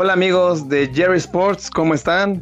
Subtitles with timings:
[0.00, 2.40] Hola amigos de Jerry Sports, ¿cómo están?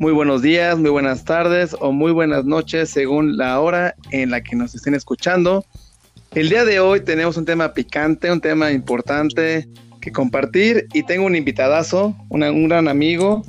[0.00, 4.40] Muy buenos días, muy buenas tardes o muy buenas noches según la hora en la
[4.40, 5.64] que nos estén escuchando.
[6.32, 9.68] El día de hoy tenemos un tema picante, un tema importante
[10.00, 13.44] que compartir y tengo un invitadazo, un gran amigo,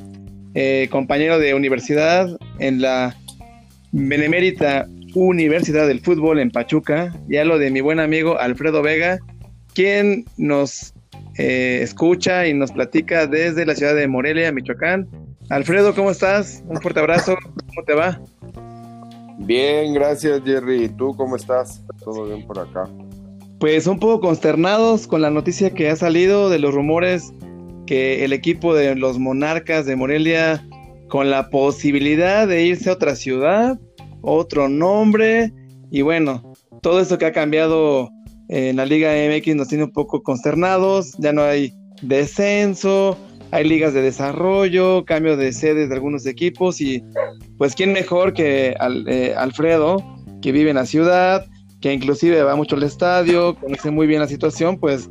[0.53, 2.29] eh, compañero de universidad
[2.59, 3.17] en la
[3.91, 9.17] Benemérita Universidad del Fútbol en Pachuca, ya lo de mi buen amigo Alfredo Vega,
[9.73, 10.92] quien nos
[11.37, 15.07] eh, escucha y nos platica desde la ciudad de Morelia, Michoacán.
[15.49, 16.63] Alfredo, ¿cómo estás?
[16.67, 17.35] Un fuerte abrazo,
[17.67, 18.19] ¿cómo te va?
[19.39, 20.85] Bien, gracias Jerry.
[20.85, 21.83] ¿Y tú cómo estás?
[22.03, 22.89] ¿Todo bien por acá?
[23.59, 27.33] Pues un poco consternados con la noticia que ha salido de los rumores
[27.85, 30.65] que el equipo de los Monarcas de Morelia
[31.07, 33.79] con la posibilidad de irse a otra ciudad,
[34.21, 35.53] otro nombre
[35.91, 38.09] y bueno, todo esto que ha cambiado
[38.55, 43.17] en la Liga MX nos tiene un poco consternados, ya no hay descenso,
[43.49, 47.03] hay ligas de desarrollo, cambio de sedes de algunos equipos y
[47.57, 48.75] pues quién mejor que
[49.07, 49.97] eh, Alfredo,
[50.43, 51.47] que vive en la ciudad,
[51.81, 55.09] que inclusive va mucho al estadio, conoce muy bien la situación, pues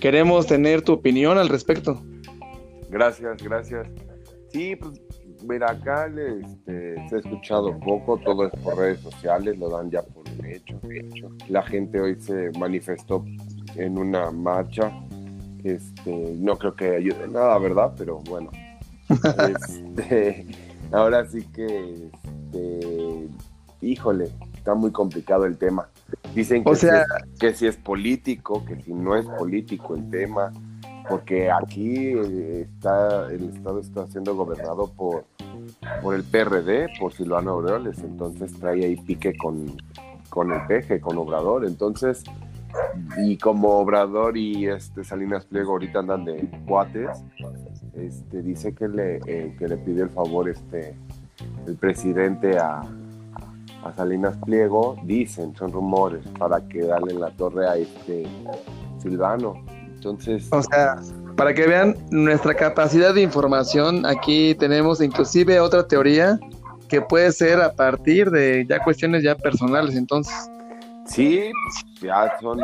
[0.00, 2.02] queremos tener tu opinión al respecto.
[2.88, 3.88] Gracias, gracias.
[4.54, 5.02] Sí, pues
[5.46, 10.02] mira, acá este, se ha escuchado poco, todo es por redes sociales, lo dan ya
[10.02, 10.80] por hecho.
[10.90, 11.28] hecho.
[11.48, 13.24] La gente hoy se manifestó
[13.76, 14.92] en una marcha
[15.64, 17.92] este, no creo que ayude nada, ¿verdad?
[17.96, 18.50] Pero bueno.
[19.10, 20.46] Este,
[20.92, 22.10] ahora sí que,
[22.52, 23.28] este,
[23.80, 25.88] híjole, está muy complicado el tema.
[26.32, 27.04] Dicen que, sea...
[27.24, 30.52] si que si es político, que si no es político el tema,
[31.10, 35.24] porque aquí está el Estado está siendo gobernado por,
[36.02, 39.76] por el PRD, por Silvano Aureoles, entonces trae ahí pique con,
[40.28, 42.22] con el peje, con Obrador, entonces
[43.18, 47.24] y como Obrador y este Salinas Pliego ahorita andan de cuates,
[47.94, 50.94] este, dice que le, eh, que le pidió el favor este,
[51.66, 52.82] el presidente a,
[53.84, 58.26] a Salinas Pliego, dicen, son rumores, para que darle la torre a este
[58.98, 59.79] Silvano.
[60.00, 60.48] Entonces...
[60.50, 60.96] O sea,
[61.36, 66.38] para que vean nuestra capacidad de información, aquí tenemos inclusive otra teoría
[66.88, 70.34] que puede ser a partir de ya cuestiones ya personales, entonces.
[71.04, 71.50] Sí,
[72.00, 72.60] ya son,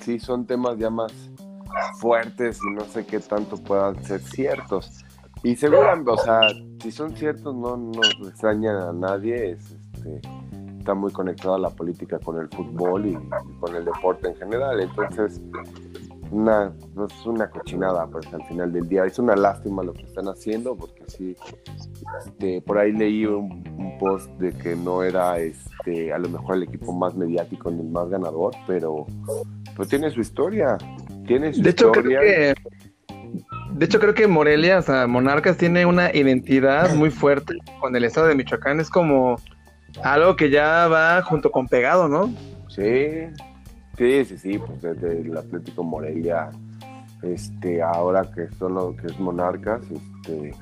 [0.00, 1.12] sí son temas ya más
[1.98, 5.04] fuertes y no sé qué tanto puedan ser ciertos.
[5.42, 6.40] Y seguramente, o sea,
[6.82, 10.20] si son ciertos no nos extraña a nadie, este,
[10.78, 13.18] está muy conectado a la política con el fútbol y,
[13.58, 15.40] con el deporte en general, entonces
[16.34, 20.02] una, no es una cochinada pues al final del día, es una lástima lo que
[20.02, 21.36] están haciendo porque sí,
[22.26, 23.64] este, por ahí leí un,
[24.00, 27.90] post de que no era este a lo mejor el equipo más mediático ni el
[27.90, 29.06] más ganador, pero
[29.76, 30.76] pues tiene su historia,
[31.26, 32.18] tiene su de hecho, historia.
[32.18, 32.54] Creo que,
[33.74, 38.02] de hecho creo que Morelia, o sea, Monarcas tiene una identidad muy fuerte con el
[38.02, 39.36] estado de Michoacán, es como
[40.02, 42.34] algo que ya va junto con pegado, ¿no?
[42.68, 43.28] Sí,
[43.96, 46.50] sí, sí, sí, pues desde el Atlético Morelia,
[47.22, 50.52] este, ahora que son lo que es Monarcas, este,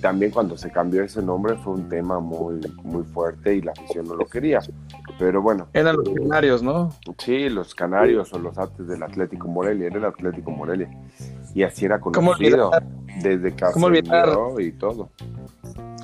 [0.00, 4.06] también cuando se cambió ese nombre fue un tema muy, muy fuerte y la afición
[4.06, 4.60] no lo quería.
[5.18, 5.68] Pero bueno.
[5.72, 6.90] Eran los canarios, ¿no?
[7.18, 10.90] Sí, los canarios o los artes del Atlético Morelia, era el Atlético Morelia.
[11.54, 12.70] Y así era conocido
[13.22, 15.10] desde Casemiro y todo.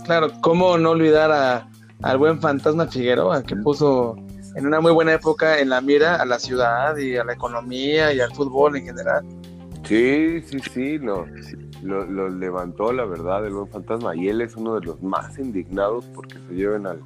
[0.04, 1.68] Claro, ¿cómo no olvidar a,
[2.02, 4.16] al buen fantasma Figueroa que puso
[4.54, 8.12] en una muy buena época en la mira a la ciudad y a la economía
[8.12, 9.24] y al fútbol en general?
[9.84, 11.26] Sí, sí, sí, lo,
[11.82, 14.14] lo, levantó, la verdad, el buen fantasma.
[14.14, 17.00] Y él es uno de los más indignados porque se lleven al,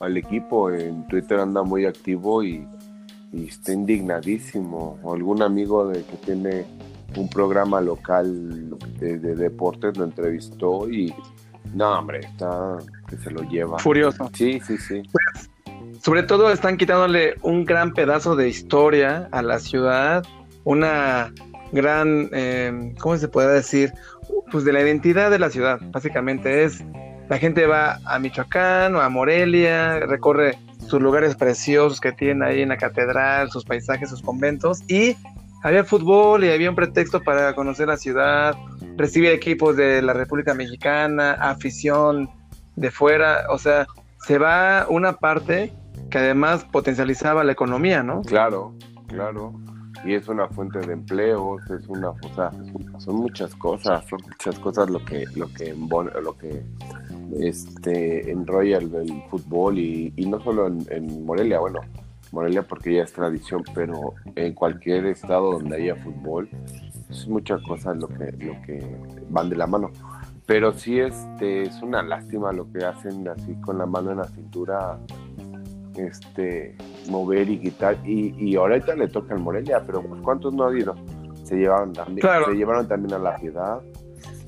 [0.00, 0.70] al equipo.
[0.70, 2.66] En Twitter anda muy activo y,
[3.32, 4.98] está indignadísimo.
[5.02, 6.66] O algún amigo de que tiene
[7.16, 11.14] un programa local de, deportes lo entrevistó y
[11.72, 12.76] no, hombre, está
[13.08, 13.78] que se lo lleva.
[13.78, 14.30] Furioso.
[14.34, 15.02] Sí, sí, sí.
[16.04, 20.22] Sobre todo están quitándole un gran pedazo de historia a la ciudad,
[20.64, 21.32] una
[21.72, 23.90] gran, eh, ¿cómo se puede decir?
[24.52, 26.84] Pues de la identidad de la ciudad, básicamente es,
[27.30, 32.60] la gente va a Michoacán o a Morelia, recorre sus lugares preciosos que tienen ahí
[32.60, 35.16] en la catedral, sus paisajes, sus conventos, y
[35.62, 38.54] había fútbol y había un pretexto para conocer la ciudad,
[38.98, 42.28] recibir equipos de la República Mexicana, afición
[42.76, 43.86] de fuera, o sea,
[44.26, 45.72] se va una parte
[46.14, 48.22] que además potencializaba la economía, ¿no?
[48.22, 48.72] Claro,
[49.08, 49.52] claro
[50.04, 54.90] y es una fuente de empleos, es una, o son muchas cosas, son muchas cosas
[54.90, 56.62] lo que, lo que, lo que
[57.40, 61.80] este, enrolla el, fútbol y, no solo en, Morelia, bueno,
[62.30, 66.48] Morelia porque ya es tradición, pero en cualquier estado donde haya fútbol
[67.10, 68.96] es muchas cosas lo que, lo que
[69.30, 69.90] van de la mano.
[70.46, 74.28] Pero sí este, es una lástima lo que hacen así con la mano en la
[74.28, 74.98] cintura,
[75.96, 76.76] este,
[77.08, 77.96] mover y quitar.
[78.04, 80.94] Y, y ahorita le toca al Morelia, pero pues ¿cuántos no ha habido?
[81.44, 83.80] Se llevaron también, se llevaron también a la piedad,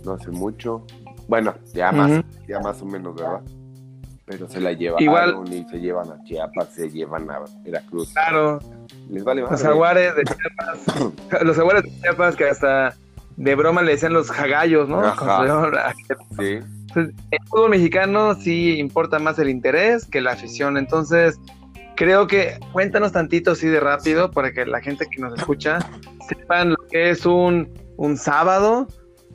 [0.05, 0.85] no hace mucho.
[1.29, 3.43] Bueno, ya más, ya más o menos, ¿verdad?
[4.25, 8.13] Pero se la llevan Igual, y se llevan a Chiapas, se llevan a Veracruz.
[8.13, 8.59] Claro.
[9.09, 9.53] Les vale más.
[9.53, 12.95] Los jaguares de Chiapas, los jaguares de Chiapas que hasta
[13.37, 15.03] de broma le decían los jagallos, ¿no?
[16.37, 16.61] Sí.
[16.97, 20.77] En fútbol mexicano sí importa más el interés que la afición.
[20.77, 21.39] Entonces,
[21.97, 25.79] creo que cuéntanos tantito así de rápido para que la gente que nos escucha
[26.29, 28.87] sepan lo que es un, un sábado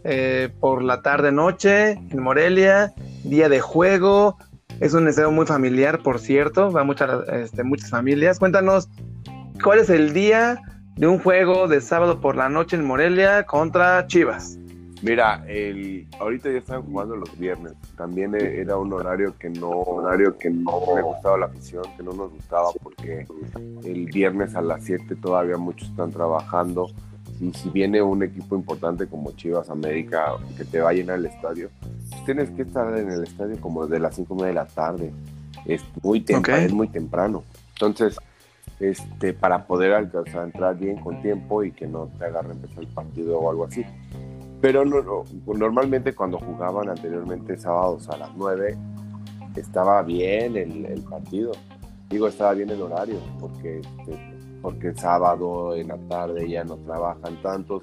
[0.04, 2.94] eh, por la tarde-noche en Morelia,
[3.24, 4.38] día de juego.
[4.80, 8.40] Es un estadio muy familiar, por cierto, va muchas, este, muchas familias.
[8.40, 8.90] Cuéntanos,
[9.64, 10.60] ¿cuál es el día
[10.96, 14.58] de un juego de sábado por la noche en Morelia contra Chivas?
[15.02, 17.74] Mira, el, ahorita ya están jugando los viernes.
[17.98, 22.14] También era un horario que no, horario que no me gustaba la afición, que no
[22.14, 23.26] nos gustaba porque
[23.84, 26.88] el viernes a las 7 todavía muchos están trabajando
[27.42, 31.26] y si viene un equipo importante como Chivas América que te va a llenar el
[31.26, 31.72] estadio,
[32.10, 35.12] pues tienes que estar en el estadio como de las 5 de la tarde.
[35.66, 37.44] Es muy temprano, es muy temprano.
[37.74, 38.18] Entonces,
[38.80, 42.88] este, para poder alcanzar entrar bien con tiempo y que no te agarre empezar el
[42.90, 43.84] partido o algo así.
[44.62, 48.78] Pero no, normalmente cuando jugaban anteriormente sábados a las 9,
[49.56, 51.52] estaba bien el, partido.
[52.10, 54.32] Digo, estaba bien el horario, porque este,
[54.62, 57.82] porque el sábado en la tarde ya no trabajan tantos,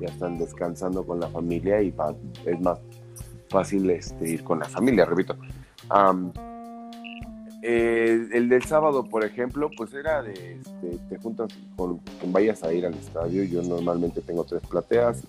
[0.00, 1.94] ya están descansando con la familia y
[2.44, 2.78] es más
[3.48, 5.36] fácil este, ir con la familia, repito.
[7.70, 12.62] Eh, el del sábado, por ejemplo, pues era de, este, te juntas con quien vayas
[12.62, 13.44] a ir al estadio.
[13.44, 15.22] Yo normalmente tengo tres plateas,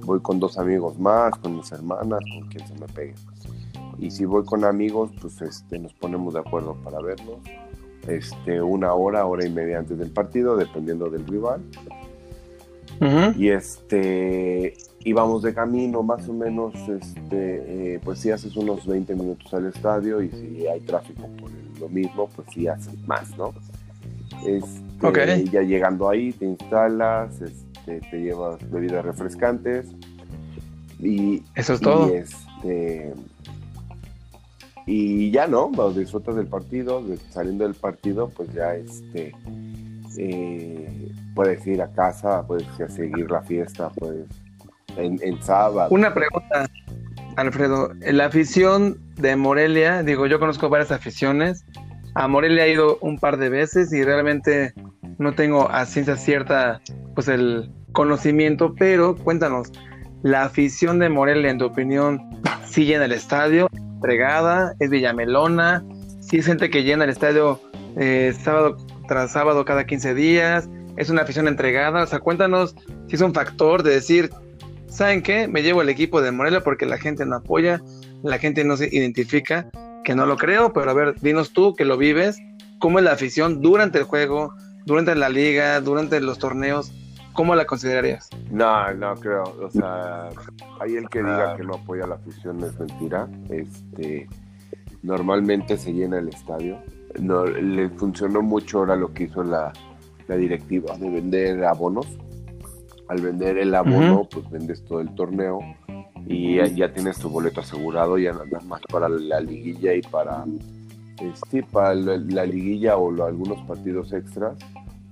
[0.00, 3.14] voy con dos amigos más, con mis hermanas, con quien se me pegue.
[3.98, 7.40] Y si voy con amigos, pues este, nos ponemos de acuerdo para verlos
[8.08, 11.60] este, una hora, hora y media antes del partido, dependiendo del rival.
[13.36, 19.14] Y este íbamos de camino más o menos, este, eh, pues si haces unos 20
[19.14, 21.50] minutos al estadio y si hay tráfico por
[21.82, 23.52] lo mismo, pues si haces más, ¿no?
[24.46, 29.86] Este, Ya llegando ahí te instalas, este, te llevas bebidas refrescantes
[31.00, 32.08] y eso es todo.
[32.14, 33.12] este,
[34.86, 39.32] y ya no, disfrutas del partido, saliendo del partido, pues ya este
[40.18, 44.26] eh, puedes ir a casa, puedes seguir la fiesta, pues
[44.96, 45.88] en, sábado.
[45.94, 46.68] Una pregunta,
[47.36, 51.64] Alfredo, la afición de Morelia, digo, yo conozco varias aficiones,
[52.14, 54.74] a Morelia he ido un par de veces y realmente
[55.18, 56.80] no tengo a ciencia cierta
[57.14, 59.72] pues el conocimiento, pero cuéntanos,
[60.22, 62.20] la afición de Morelia, en tu opinión,
[62.66, 65.84] sigue en el estadio, entregada, es Villamelona,
[66.20, 67.60] si es gente que llena el estadio
[67.96, 68.76] eh, sábado
[69.08, 72.74] tras sábado cada 15 días, es una afición entregada, o sea, cuéntanos
[73.08, 74.30] si es un factor de decir,
[74.92, 75.48] ¿saben qué?
[75.48, 77.80] Me llevo el equipo de Morelia porque la gente no apoya,
[78.22, 79.70] la gente no se identifica,
[80.04, 82.38] que no lo creo, pero a ver, dinos tú que lo vives,
[82.78, 86.92] ¿cómo es la afición durante el juego, durante la liga, durante los torneos?
[87.32, 88.28] ¿Cómo la considerarías?
[88.50, 89.44] No, no creo.
[89.62, 90.28] O sea,
[90.80, 91.56] hay el que diga ah.
[91.56, 93.26] que no apoya la afición es mentira.
[93.48, 94.28] Este,
[95.02, 96.78] normalmente se llena el estadio.
[97.18, 99.72] No, le funcionó mucho ahora lo que hizo la,
[100.28, 102.06] directiva de vender abonos.
[103.12, 105.60] Al vender el abono, pues vendes todo el torneo
[106.26, 110.46] y ya, tienes tu boleto asegurado, ya nada más para la liguilla y para,
[111.20, 114.56] este, para la, liguilla o algunos partidos extras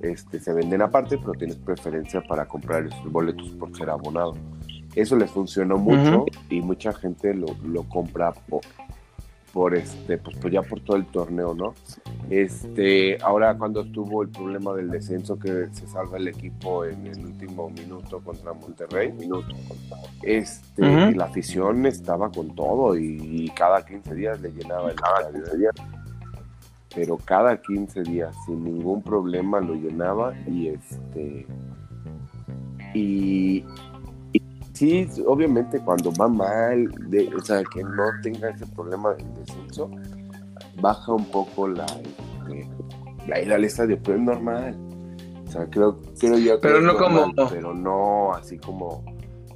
[0.01, 4.33] este, se venden aparte, pero tienes preferencia para comprar esos boletos por ser abonado.
[4.95, 8.33] Eso les funcionó mucho y mucha gente lo, lo compra
[9.53, 11.75] por, este, pues, pues, ya por todo el torneo, ¿no?
[12.29, 17.25] Este, ahora cuando estuvo el problema del descenso que se salva el equipo en el
[17.25, 19.55] último minuto contra Monterrey, minuto,
[20.23, 25.71] este, la afición estaba con todo y, cada 15 días le llenaba el estadio
[26.95, 31.47] pero cada 15 días sin ningún problema lo llenaba y este
[32.95, 33.65] y,
[34.81, 39.91] sí obviamente cuando va mal de, o sea que no tenga ese problema del descenso
[40.81, 41.85] baja un poco la
[42.49, 42.67] este,
[43.27, 44.75] la ida al estadio pero es normal.
[45.47, 49.05] O sea creo creo yo pero no como pero no así como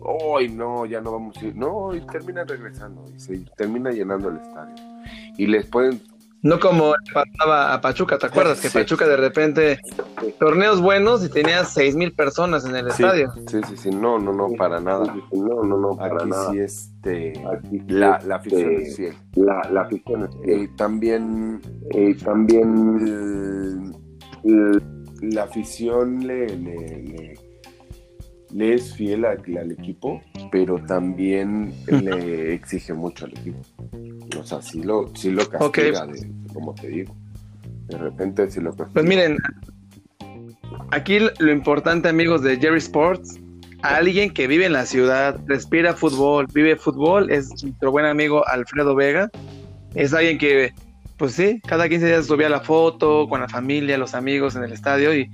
[0.00, 4.28] hoy no ya no vamos a ir no y termina regresando y se termina llenando
[4.28, 4.74] el estadio.
[5.38, 6.02] Y les pueden
[6.44, 8.60] No como pasaba a Pachuca, ¿te acuerdas?
[8.60, 9.80] Que Pachuca de repente,
[10.38, 13.32] torneos buenos y tenía seis mil personas en el estadio.
[13.48, 15.16] Sí, sí, sí, no, no, no, para nada.
[15.32, 16.50] No, no, no, para Aquí nada.
[16.50, 17.32] Sí, este,
[17.88, 19.14] la, la afición es fiel.
[19.36, 20.62] La, la afición es fiel.
[20.64, 23.94] Y también, y también
[25.22, 27.34] la afición le, le, le,
[28.60, 33.58] es fiel al, equipo, pero también le exige mucho al equipo.
[34.38, 36.06] O sea, sí lo, sí lo castiga,
[36.52, 37.14] como te digo.
[37.88, 38.92] De repente sí lo castiga.
[38.92, 39.38] Pues miren,
[40.90, 43.40] aquí lo importante, amigos de Jerry Sports,
[43.82, 48.94] alguien que vive en la ciudad, respira fútbol, vive fútbol, es nuestro buen amigo Alfredo
[48.94, 49.30] Vega.
[49.94, 50.72] Es alguien que,
[51.18, 54.72] pues sí, cada 15 días subía la foto con la familia, los amigos en el
[54.72, 55.28] estadio y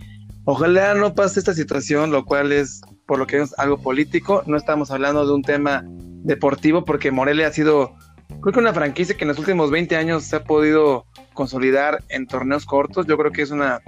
[0.51, 4.43] ojalá no pase esta situación, lo cual es, por lo que es algo político.
[4.47, 7.95] No estamos hablando de un tema deportivo porque Morelia ha sido
[8.41, 12.27] creo que una franquicia que en los últimos 20 años se ha podido consolidar en
[12.27, 13.07] torneos cortos.
[13.07, 13.81] Yo creo que es una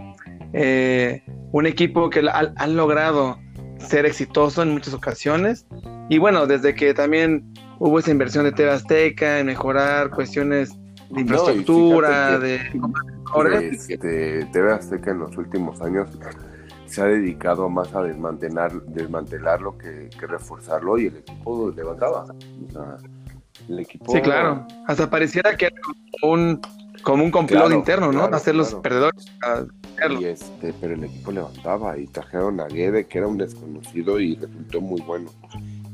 [0.53, 3.39] eh, un equipo que han logrado
[3.79, 5.67] ser exitoso en muchas ocasiones.
[6.09, 10.71] Y bueno, desde que también hubo esa inversión de TV Azteca en mejorar cuestiones
[11.13, 12.61] de infraestructura, de...
[13.71, 16.09] Este, TV Azteca en los últimos años
[16.87, 22.25] se ha dedicado más a desmantelar, desmantelarlo que, que reforzarlo y el equipo levantaba.
[22.25, 22.99] O sea,
[24.09, 24.67] Sí, claro.
[24.87, 25.77] Hasta pareciera que era
[26.21, 26.61] como un,
[27.03, 28.25] como un complot interno, ¿no?
[28.25, 29.27] Hacer los perdedores.
[30.19, 34.37] Y este, pero el equipo levantaba y trajeron a Guede, que era un desconocido y
[34.37, 35.31] resultó muy bueno.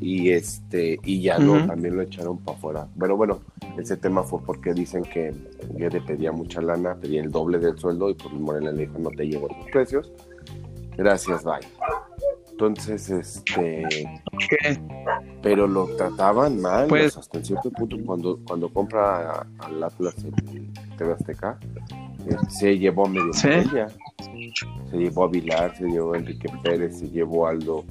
[0.01, 2.89] Y este, y ya no, también lo echaron para afuera.
[2.99, 3.41] Pero bueno,
[3.79, 5.33] ese tema fue porque dicen que
[5.75, 8.99] Guede pedía mucha lana, pedía el doble del sueldo y por pues Morena le dijo
[8.99, 10.13] no te llevo los precios.
[10.97, 11.61] Gracias, bye.
[12.51, 14.21] Entonces, este.
[15.43, 21.13] Pero lo trataban mal, pues, hasta cierto punto, cuando, cuando compra al Atlas el TV
[21.13, 21.57] Azteca,
[22.27, 23.65] eh, se llevó a medio Se
[24.93, 27.85] llevó a Vilar, se llevó a Enrique Pérez, se llevó a Aldo,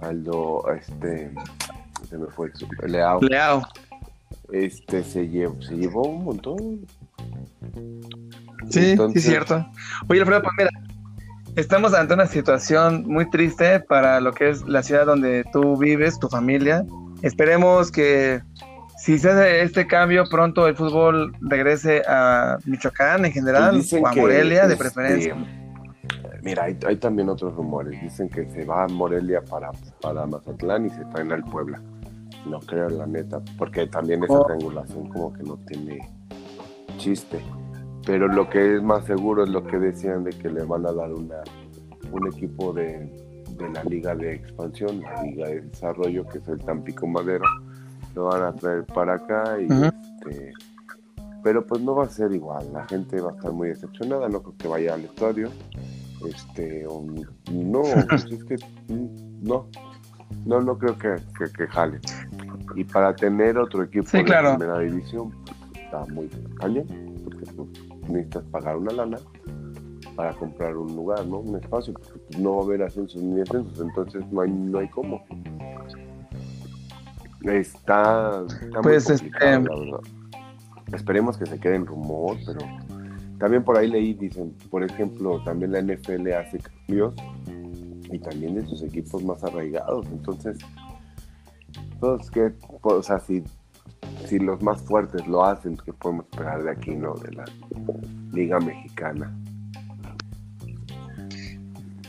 [0.00, 1.32] Aldo, este,
[2.08, 2.52] se me fue,
[2.86, 3.20] Leao.
[3.20, 3.62] Leao.
[4.54, 6.86] Este, se llevó, se llevó un montón.
[8.70, 9.66] Sí, sí, es cierto.
[10.08, 10.70] Oye, Alfredo, pues mira,
[11.56, 16.18] Estamos ante una situación muy triste para lo que es la ciudad donde tú vives,
[16.18, 16.84] tu familia.
[17.22, 18.42] Esperemos que
[18.98, 24.12] si se hace este cambio, pronto el fútbol regrese a Michoacán en general, o a
[24.14, 25.36] Morelia de este, preferencia.
[26.42, 28.00] mira, hay, también otros rumores.
[28.02, 29.70] Dicen que se va a Morelia para,
[30.00, 31.80] para Mazatlán y se traen al Puebla.
[32.46, 34.44] No creo, la neta, porque también esa oh.
[34.44, 35.98] triangulación como que no tiene
[36.98, 37.40] chiste.
[38.06, 40.92] Pero lo que es más seguro es lo que decían de que le van a
[40.92, 41.42] dar una
[42.14, 43.10] un equipo de,
[43.72, 47.44] la liga de expansión, la liga de desarrollo que es el Tampico Madero,
[48.14, 50.52] lo van a traer para acá y este,
[51.42, 54.42] pero pues no va a ser igual, la gente va a estar muy decepcionada, no
[54.42, 55.50] creo que vaya al estadio,
[56.26, 56.86] este
[57.52, 58.56] no, pues es que
[59.42, 59.68] no,
[60.44, 61.16] no, no creo que,
[61.56, 62.00] que, jale.
[62.74, 65.32] Y para tener otro equipo de primera división,
[65.74, 66.28] está muy
[66.58, 66.86] cañón,
[67.24, 67.68] porque pues,
[68.08, 69.18] necesitas pagar una lana
[70.16, 71.38] para comprar un lugar, ¿no?
[71.38, 74.78] Un espacio, porque pues, no va a haber ascensos ni descensos, entonces no hay, no
[74.78, 75.24] hay cómo.
[77.42, 78.42] Está,
[78.82, 79.28] pues este...
[80.92, 82.60] Esperemos que se quede en rumor, pero
[83.38, 87.14] también por ahí leí, dicen, por ejemplo, también la NFL hace cambios
[88.10, 90.58] y también de sus equipos más arraigados, entonces,
[92.00, 93.42] todos que, o sea, si
[94.26, 97.14] si los más fuertes lo hacen, ¿qué podemos esperar de aquí, no?
[97.14, 97.44] De la
[98.32, 99.32] Liga Mexicana.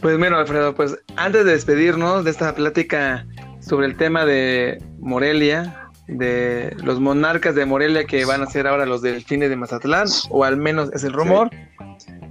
[0.01, 3.25] Pues bueno, Alfredo, pues antes de despedirnos de esta plática
[3.59, 8.85] sobre el tema de Morelia, de los monarcas de Morelia que van a ser ahora
[8.85, 11.49] los delfines de Mazatlán, o al menos es el rumor.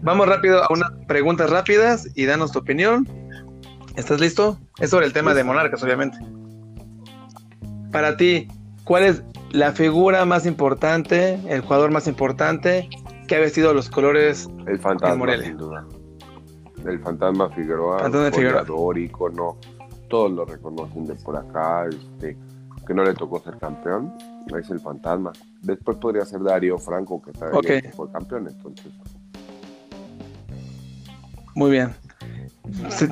[0.03, 3.09] Vamos rápido a unas preguntas rápidas y danos tu opinión.
[3.97, 4.59] ¿Estás listo?
[4.81, 6.19] Es sobre el tema de monarcas, obviamente.
[7.93, 8.49] Para ti,
[8.85, 9.23] ¿cuál es
[9.53, 12.89] la figura más importante, el jugador más importante
[13.29, 15.87] que ha vestido los colores el fantasma, Sin duda.
[16.85, 18.99] El fantasma Figueroa, fantasma Figueroa.
[18.99, 19.57] icono,
[20.09, 22.37] todos lo reconocen de por acá, este,
[22.85, 24.13] que no le tocó ser campeón,
[24.59, 25.33] es el fantasma.
[25.63, 27.81] Después podría ser Darío Franco, que está okay.
[28.13, 28.93] campeón, entonces.
[31.55, 31.95] Muy bien.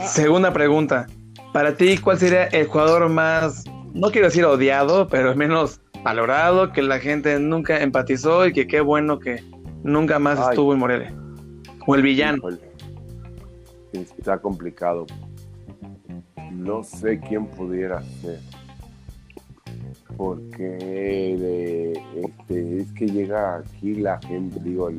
[0.06, 1.06] Segunda pregunta.
[1.52, 6.72] Para ti, ¿cuál sería el jugador más, no quiero decir odiado, pero al menos valorado,
[6.72, 9.42] que la gente nunca empatizó y que qué bueno que
[9.82, 11.14] nunca más estuvo en Morelia.
[11.86, 12.42] O el villano.
[13.92, 15.06] Está complicado.
[16.50, 18.40] No sé quién pudiera ser.
[20.16, 24.90] porque este, es que llega aquí la gente, digo,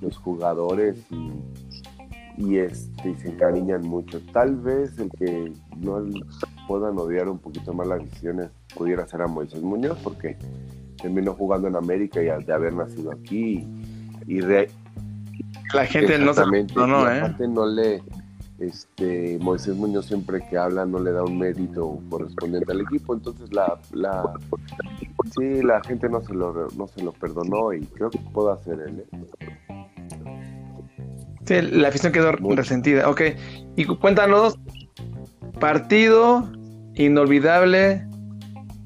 [0.00, 1.30] los jugadores y,
[2.40, 4.20] y, este, se encariñan mucho.
[4.32, 6.02] Tal vez el que no
[6.66, 10.36] puedan odiar un poquito más las visiones pudiera ser a Moisés Muñoz, porque
[11.00, 13.66] terminó jugando en América y de haber nacido aquí
[14.26, 14.40] y,
[15.72, 16.42] la gente no se
[16.74, 17.34] no, no, ¿eh?
[17.48, 18.02] no le
[18.58, 23.52] este Moisés Muñoz siempre que habla no le da un mérito correspondiente al equipo, entonces
[23.52, 24.34] la, la
[25.36, 28.80] sí, la gente no se lo no se lo perdonó y creo que puedo hacer
[28.80, 29.04] él.
[31.50, 33.10] Sí, la afición quedó resentida.
[33.10, 33.22] Ok,
[33.74, 34.56] y cuéntanos,
[35.58, 36.48] partido
[36.94, 38.06] inolvidable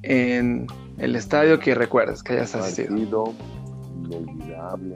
[0.00, 0.66] en
[0.96, 3.24] el estadio que recuerdas que hayas asistido.
[3.24, 3.34] Partido
[4.02, 4.94] inolvidable.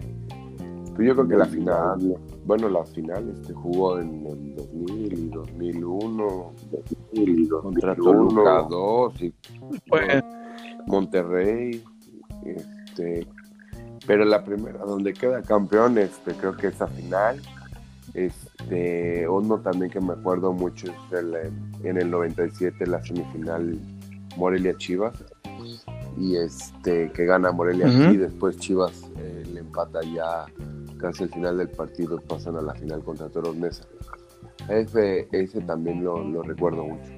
[0.97, 2.17] Pues yo creo que la final
[2.49, 6.53] bueno, la final este, jugó en el 2000 y 2001,
[7.13, 9.35] 2000 y 2001, contra Toluca 2 y
[10.87, 11.85] Monterrey,
[12.47, 13.27] este,
[14.07, 17.39] pero la primera donde queda campeón, este, creo que esa final,
[18.15, 21.35] este, uno también que me acuerdo mucho es el,
[21.85, 23.79] en el 97 la semifinal
[24.37, 25.25] Morelia Chivas
[26.17, 30.47] y este que gana Morelia y después Chivas eh, le empata ya
[30.99, 33.85] casi al final del partido pasan a la final contra Toros Mesa.
[34.69, 37.11] Ese, ese también lo, recuerdo mucho.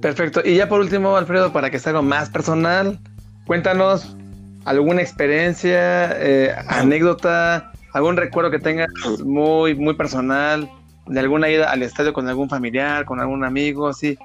[0.00, 0.42] Perfecto.
[0.44, 2.98] Y ya por último, Alfredo, para que sea algo más personal,
[3.46, 4.16] cuéntanos
[4.64, 8.88] alguna experiencia, eh, anécdota, algún recuerdo que tengas
[9.24, 10.70] muy, muy personal,
[11.06, 14.18] de alguna ida al estadio con algún familiar, con algún amigo, así.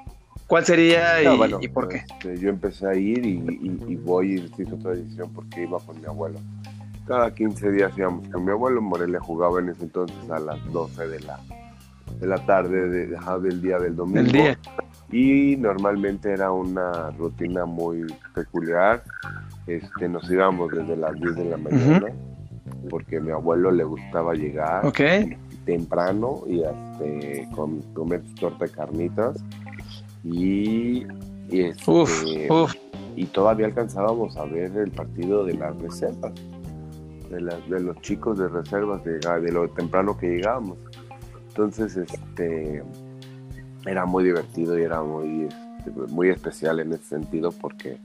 [0.46, 1.22] ¿Cuál sería
[1.60, 2.04] y, por qué?
[2.08, 3.42] Este, yo empecé a ir y,
[3.88, 6.38] y voy y hice otra decisión porque iba con mi abuelo
[7.06, 8.82] cada 15 días íbamos con mi abuelo.
[8.82, 11.40] Morelia jugaba en ese entonces a las 12 de la,
[12.20, 13.06] de la tarde de,
[13.42, 14.30] del día del domingo.
[14.30, 14.58] día.
[15.10, 19.02] Y normalmente era una rutina muy peculiar.
[19.66, 22.06] Este, nos íbamos desde las 10 de la mañana
[22.88, 24.92] porque a mi abuelo le gustaba llegar
[25.64, 29.36] temprano y este, con, comer torta de carnitas.
[30.24, 31.06] Y,
[31.50, 32.48] y, este,
[33.16, 36.32] y todavía alcanzábamos a ver el partido de las reservas
[37.30, 40.78] de, de los chicos de reservas, de, de lo temprano que llegábamos.
[41.48, 42.82] Entonces, este,
[43.86, 47.98] era muy divertido y era muy, este, muy especial en ese sentido porque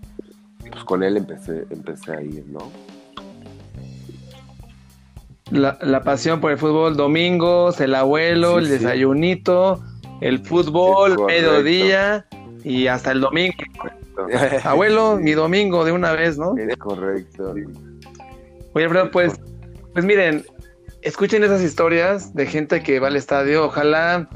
[0.69, 2.59] pues, con él empecé, empecé a ir, ¿no?
[5.51, 9.83] La, la pasión por el fútbol, domingos, el abuelo, el desayunito,
[10.21, 12.25] el fútbol, mediodía
[12.63, 13.55] y hasta el domingo.
[14.63, 16.55] Abuelo, mi domingo de una vez, ¿no?
[16.57, 17.53] Es correcto.
[18.73, 19.33] Oye, pues,
[19.93, 20.45] pues miren,
[21.01, 23.65] escuchen esas historias de gente que va al estadio.
[23.65, 24.29] Ojalá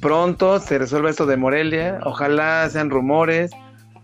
[0.00, 1.98] pronto se resuelva esto de Morelia.
[2.04, 3.50] Ojalá sean rumores.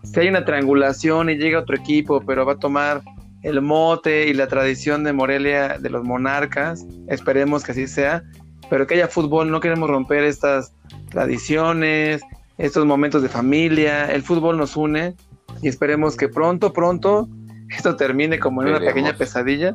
[0.03, 3.01] Si hay una triangulación y llega otro equipo, pero va a tomar
[3.47, 8.23] el mote y la tradición de Morelia de los monarcas, esperemos que así sea.
[8.69, 10.73] Pero que haya fútbol, no queremos romper estas
[11.09, 12.21] tradiciones,
[12.57, 14.11] estos momentos de familia.
[14.11, 15.15] El fútbol nos une
[15.61, 17.29] y esperemos que pronto, pronto
[17.69, 19.73] esto termine como en una pequeña pesadilla.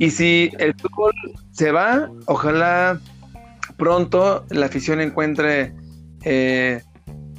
[0.00, 1.14] Y si el fútbol
[1.52, 2.98] se va, ojalá
[3.76, 5.72] pronto la afición encuentre
[6.24, 6.82] eh,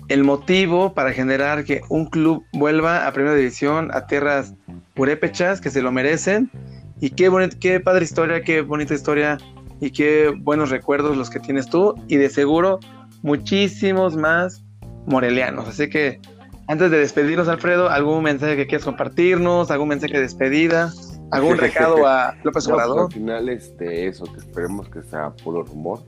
[0.08, 4.54] el motivo para generar que un club vuelva a primera división, a tierras
[4.94, 6.50] purépechas que se lo merecen.
[7.00, 9.38] Y qué, qué padre historia, qué bonita historia
[9.80, 11.94] y qué buenos recuerdos los que tienes tú.
[12.08, 12.80] Y de seguro
[13.22, 14.64] muchísimos más
[15.06, 15.68] morelianos.
[15.68, 16.20] Así que
[16.68, 19.72] antes de despedirnos, Alfredo, ¿algún mensaje que quieras compartirnos?
[19.72, 20.92] ¿Algún mensaje de despedida?
[21.32, 23.06] ¿Algún recado a López Obrador?
[23.06, 26.00] al final, este, eso, que esperemos que sea puro rumor.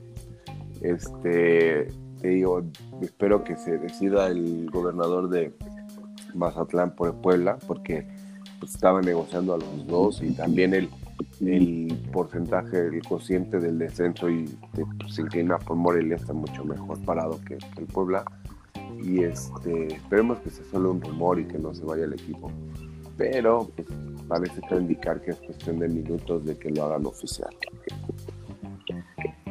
[0.82, 1.88] Este,
[2.20, 2.62] te digo,
[3.00, 5.52] espero que se decida el gobernador de
[6.34, 8.06] Mazatlán por Puebla, porque
[8.58, 10.88] pues, estaba negociando a los dos y también el,
[12.12, 17.40] porcentaje, el cociente del descenso y pues, se inclina por Morelia está mucho mejor parado
[17.46, 18.24] que el Puebla
[19.02, 22.50] y este, esperemos que sea solo un rumor y que no se vaya el equipo.
[23.16, 23.88] Pero pues,
[24.28, 27.50] parece que indicar que es cuestión de minutos de que lo hagan oficial.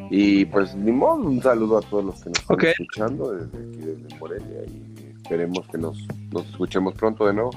[0.10, 3.78] Y pues ni modo, un saludo a todos los que nos están escuchando desde aquí,
[3.78, 5.98] desde Morelia, y esperemos que nos,
[6.32, 7.52] nos escuchemos pronto de nuevo.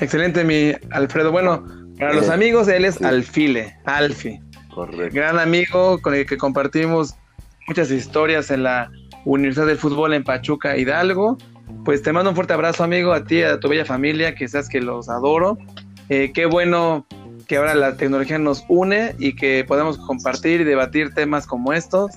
[0.00, 1.32] Excelente, mi Alfredo.
[1.32, 1.64] Bueno,
[1.98, 4.40] para los amigos, él es Alfile, Alfi.
[4.74, 5.14] Correcto.
[5.14, 7.16] Gran amigo con el que compartimos
[7.68, 8.90] muchas historias en la
[9.24, 11.36] Universidad del Fútbol en Pachuca, Hidalgo.
[11.84, 14.68] Pues te mando un fuerte abrazo, amigo, a ti, a tu bella familia, que sabes
[14.68, 15.58] que los adoro.
[16.08, 17.06] Eh, qué bueno
[17.50, 22.12] que ahora la tecnología nos une y que podemos compartir y debatir temas como estos.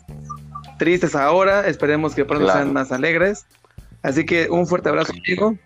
[0.78, 3.48] tristes ahora, esperemos que pronto sean más alegres.
[4.04, 5.58] Así que un fuerte abrazo, amigo.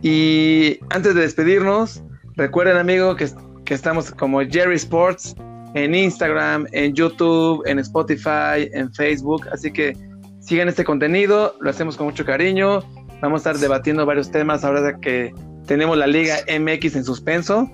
[0.00, 2.02] Y antes de despedirnos,
[2.36, 3.28] recuerden, amigo, que,
[3.66, 5.36] que estamos como Jerry Sports
[5.74, 9.46] en Instagram, en YouTube, en Spotify, en Facebook.
[9.52, 9.94] Así que
[10.40, 12.80] sigan este contenido, lo hacemos con mucho cariño.
[13.20, 15.30] Vamos a estar debatiendo varios temas ahora que
[15.66, 17.70] tenemos la Liga MX en suspenso.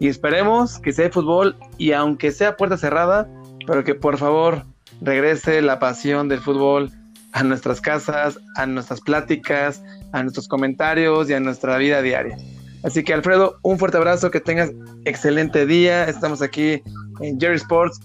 [0.00, 3.28] Y esperemos que sea fútbol y aunque sea puerta cerrada,
[3.66, 4.64] pero que por favor
[5.00, 6.90] regrese la pasión del fútbol
[7.32, 9.82] a nuestras casas, a nuestras pláticas,
[10.12, 12.36] a nuestros comentarios y a nuestra vida diaria.
[12.84, 14.70] Así que Alfredo, un fuerte abrazo, que tengas
[15.04, 16.04] excelente día.
[16.04, 16.80] Estamos aquí
[17.20, 18.00] en Jerry Sports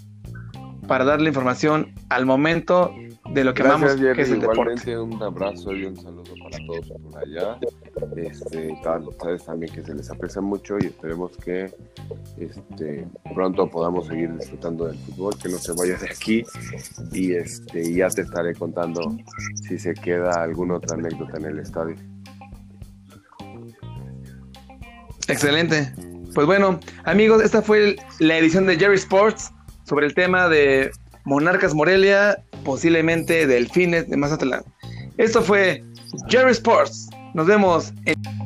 [0.88, 2.94] para darle información al momento
[3.32, 6.92] de lo que Gracias, que es el Igualmente un abrazo y un saludo para todos
[7.02, 7.58] por allá.
[8.16, 8.76] Este,
[9.08, 11.74] ustedes también que se les aprecia mucho y esperemos que
[12.38, 16.44] este, pronto podamos seguir disfrutando del fútbol, que no se vaya de aquí
[17.12, 19.16] y este, ya te estaré contando
[19.68, 21.96] si se queda alguna otra anécdota en el estadio.
[25.28, 25.94] Excelente.
[26.36, 30.92] Pues bueno, amigos, esta fue la edición de Jerry Sports sobre el tema de
[31.26, 34.64] Monarcas Morelia, posiblemente Delfines de Mazatlán.
[35.18, 35.84] Esto fue
[36.30, 37.10] Jerry Sports.
[37.34, 38.43] Nos vemos en...